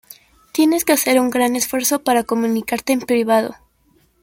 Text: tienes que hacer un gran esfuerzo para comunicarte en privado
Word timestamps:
tienes 0.51 0.83
que 0.83 0.93
hacer 0.93 1.19
un 1.19 1.29
gran 1.29 1.55
esfuerzo 1.55 2.03
para 2.03 2.23
comunicarte 2.23 2.91
en 2.91 3.01
privado 3.01 3.53